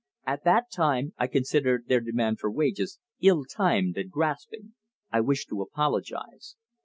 [0.25, 4.73] At that time I considered their demand for wages ill timed and grasping.
[5.11, 6.55] I wish to apologize.